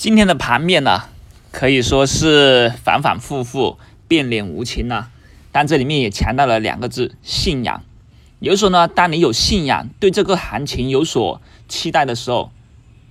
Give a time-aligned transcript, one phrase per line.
[0.00, 1.02] 今天的盘面呢，
[1.52, 3.76] 可以说是反反复复，
[4.08, 5.08] 变脸无情呐。
[5.52, 7.82] 但这里面也强调了两个字：信仰。
[8.38, 12.50] 有时候呢，当你有信仰，对这个行情有所期待的时候，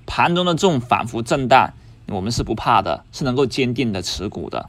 [0.07, 1.73] 盘中的这种反复震荡，
[2.07, 4.67] 我们是不怕的，是能够坚定的持股的。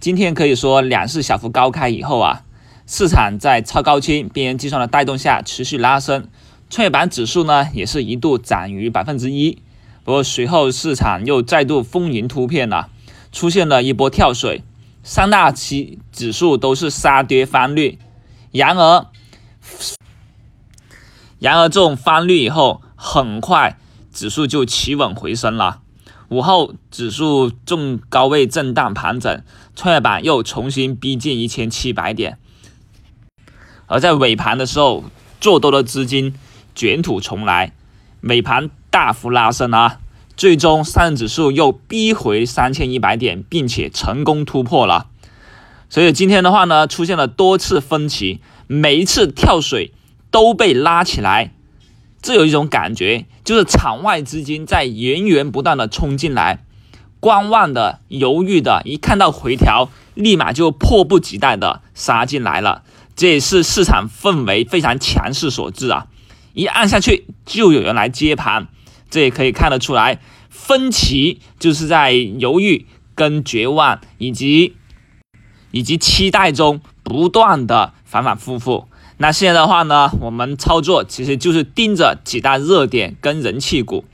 [0.00, 2.42] 今天可以说两市小幅高开以后啊，
[2.86, 6.28] 市场在超高清边缘计算的带动下持续拉升，
[6.68, 9.62] 创业板指数呢也是一度涨逾百分之一。
[10.08, 12.88] 不过随后市场又再度风云突变了，
[13.30, 14.64] 出现了一波跳水，
[15.02, 17.98] 三大期指数都是杀跌翻绿。
[18.50, 19.06] 然而，
[21.38, 23.76] 然而这种翻绿以后，很快
[24.10, 25.82] 指数就企稳回升了。
[26.30, 29.44] 午后指数中高位震荡盘整，
[29.76, 32.38] 创业板又重新逼近一千七百点。
[33.84, 35.04] 而在尾盘的时候，
[35.38, 36.34] 做多的资金
[36.74, 37.74] 卷土重来，
[38.22, 38.70] 尾盘。
[38.98, 40.00] 大幅拉升啊，
[40.36, 45.06] 最终上证指数又逼回三千一百点，并且成功突破了。
[45.88, 49.92] 所以今天的话呢，出现了多次分歧，每一次跳水
[50.32, 51.52] 都被拉起来，
[52.20, 56.64] 这有一种感觉，就是场外资金在源源不断的冲进来，
[57.20, 62.82] 观望的、犹豫的，一看到回调，立马就迫不及待的杀进来了。
[63.14, 66.08] 这也是市场氛围非常强势所致啊！
[66.54, 68.66] 一按下去，就有人来接盘。
[69.10, 70.20] 这也可以看得出来，
[70.50, 74.76] 分歧就是在犹豫、跟绝望以及
[75.70, 78.86] 以及期待中不断的反反复复。
[79.16, 84.04] 那现在的话呢，我们操作其实就是盯着几大热点跟人气股。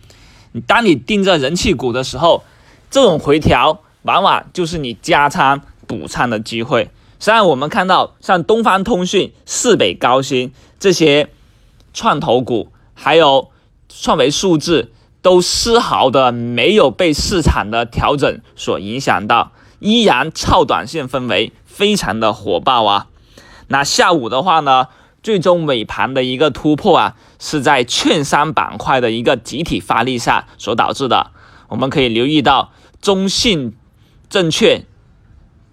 [0.67, 2.45] 当你盯着人气股的时候，
[2.89, 6.85] 这种回调往往就是你加仓补仓的机会。
[7.19, 11.29] 实际上，我们看到像东方通讯、四北高新这些
[11.93, 13.51] 创投股，还有。
[14.01, 14.93] 创维数字
[15.23, 23.07] 都丝毫的没有被市场的调整所影响到，依然超短线氛围非常的火爆啊。
[23.69, 24.89] 那下午的话呢，
[25.23, 31.31] 最终尾盘的一个突破啊，是在券商板块的一个集体发力下所导致的。
[31.69, 33.75] 我们可以留意到，中信
[34.29, 34.85] 证券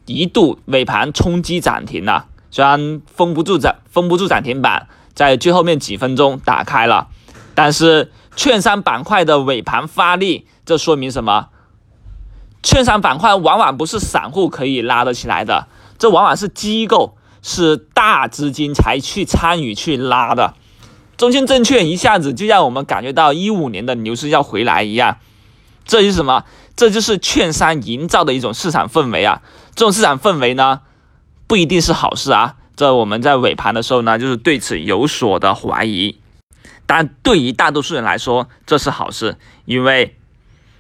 [0.06, 7.10] 一度尾盘冲击涨停了，虽然封不住涨，封不住涨停板，在最后面几分钟打开了。
[7.54, 11.50] 但是券商板块的尾盘发力，这说明什么？
[12.64, 20.54] 券商板块往往不是散户可以拉得起来的，这往往是机构、是大资金才去参与去拉的。
[21.18, 25.18] 中信证券一下子就让我们感觉到一五年的牛市要回来一样，
[25.86, 26.46] 这是什么？
[26.76, 29.42] 这就是券商营造的一种市场氛围啊！
[29.76, 30.82] 这种市场氛围呢，
[31.46, 32.56] 不一定是好事啊。
[32.76, 36.21] 这我们在尾盘的时候呢，就是对此有所的怀疑。
[36.94, 40.18] 但对于大多数人来说，这是好事，因为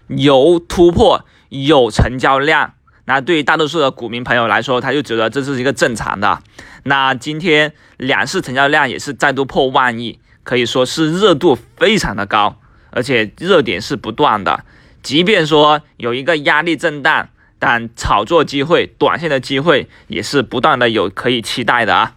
[0.07, 2.73] 有突破，有成交量。
[3.05, 6.41] 那对于大多数的股民朋友来说，他就觉得这是一个正常的。
[6.83, 12.57] 那今天两市成交量也是再度破万亿，可以说是热度非常的高，
[12.89, 14.65] 而且热点是不断的。
[15.01, 22.15] 即便说有一个压力震荡，但炒作机会、短线的机会也是不断的有可以期待的啊。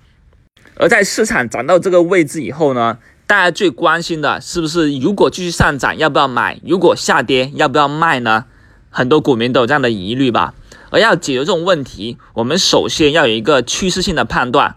[0.74, 2.98] 而在市场涨到这个位置以后呢？
[3.26, 6.60] 大家最关心的是不是，如果继续上涨要不要买？
[6.64, 8.44] 如果下跌要不要卖呢？
[8.90, 10.54] 很多股民都有这样的疑虑吧。
[10.90, 14.76] 而要解决这种问题，我们首先要有一个趋势性的判断。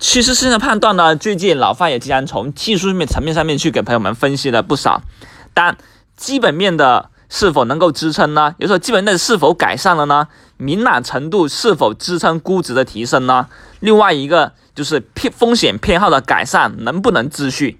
[0.00, 5.02] 趋势性的判断呢，最近老范也经常从技术面层面上面去给朋友们分析了不少。
[5.52, 5.76] 但
[6.16, 8.54] 基本面的是否能够支撑呢？
[8.58, 10.26] 有时候基本面是否改善了呢？
[10.56, 13.48] 明朗程度是否支撑估值的提升呢？
[13.80, 14.52] 另外一个。
[14.74, 17.78] 就是偏风险偏好的改善能不能持续？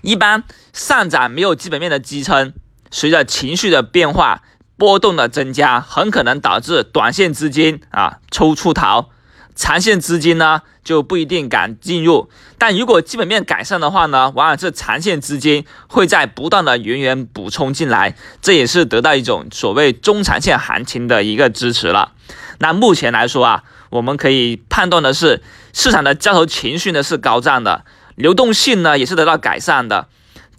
[0.00, 2.54] 一般上涨没有基本面的支撑，
[2.90, 4.42] 随着情绪的变化
[4.78, 9.10] 波动的增加，很可能导致短线资金啊抽出逃，
[9.54, 12.28] 长线资金呢就不一定敢进入。
[12.58, 22.12] 但如果基本面改善的话呢，往往是长线资金会在不断的源源补充进来，这也是得到一种所谓中长线行情的一个支持了。
[22.58, 23.64] 那目前来说啊。
[23.90, 25.42] 我们可以判断的是，
[25.72, 27.84] 市场的交投情绪呢是高涨的，
[28.14, 30.06] 流动性呢也是得到改善的，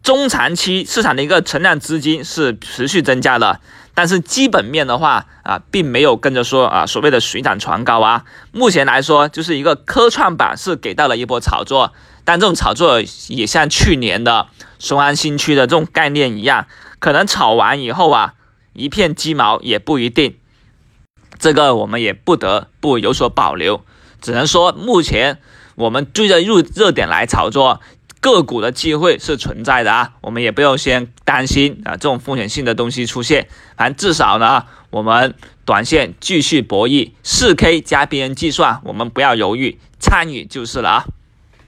[0.04, 3.60] 中长期市场的一个存量资金是持续增加的，
[3.94, 11.94] 但是基本面的话啊，并没有跟着说啊所谓的水涨船高啊，目前来说就是一个科创板是给到了一波炒作，
[12.24, 14.48] 但这种炒作也像去年的
[14.80, 16.66] 雄安新区的这种概念一样，
[17.00, 18.34] 可能炒完以后啊
[18.74, 20.36] 一片鸡毛也不一定。
[21.38, 23.84] 这个我们也不得不有所保留，
[24.20, 25.40] 只能说目前
[25.76, 27.82] 我们追着入热点来炒作，
[28.22, 33.48] 个股的机会是存在的啊，我们也不用先担心啊这种风险性的东西出现。
[33.76, 35.34] 反正至少呢，我们
[35.66, 41.06] 短线继续博弈，四 K 加边缘计算，我们不要犹豫，参与就是了啊。